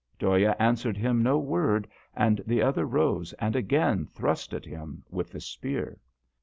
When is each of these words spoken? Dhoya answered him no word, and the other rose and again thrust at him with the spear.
Dhoya 0.17 0.55
answered 0.57 0.97
him 0.97 1.21
no 1.21 1.37
word, 1.37 1.87
and 2.15 2.41
the 2.47 2.59
other 2.63 2.87
rose 2.87 3.33
and 3.33 3.55
again 3.55 4.07
thrust 4.07 4.51
at 4.51 4.65
him 4.65 5.03
with 5.11 5.29
the 5.29 5.39
spear. 5.39 5.99